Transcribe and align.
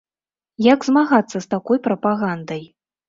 Як 0.73 0.87
змагацца 0.87 1.37
з 1.43 1.49
такой 1.53 1.81
прапагандай? 1.89 2.65